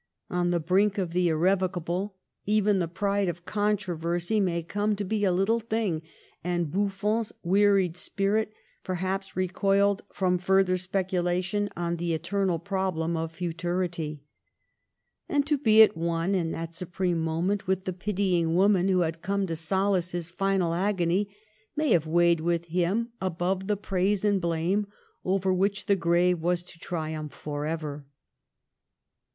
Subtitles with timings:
[0.31, 2.15] On the brink of the irrevocable,
[2.47, 6.01] even the pride of controversy may come to be a little thing;
[6.43, 8.51] and Buffon's wearied spirit
[8.83, 14.21] perhaps recoiled from fur ther speculation on the eternal problem of futu rity.
[15.29, 19.21] And to be at one, in that supreme moment, With the pitying woman who had
[19.21, 21.29] come to solace his final agony,
[21.75, 24.87] may have weighed with him above the praise and blame
[25.23, 28.07] over which the grave was to triumph forever.